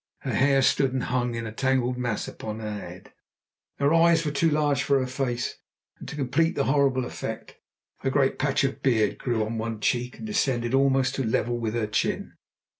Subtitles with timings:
[0.21, 3.13] Her hair stood and hung in a tangled mass upon her head,
[3.77, 5.57] her eyes were too large for her face,
[5.99, 7.57] and to complete the horrible effect,
[8.03, 11.55] a great patch of beard grew on one cheek, and descended almost to a level
[11.59, 12.33] with her chin.